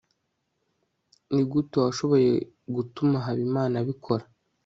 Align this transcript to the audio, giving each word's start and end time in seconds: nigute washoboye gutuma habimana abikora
nigute 1.33 1.75
washoboye 1.83 2.31
gutuma 2.75 3.17
habimana 3.25 3.75
abikora 3.83 4.23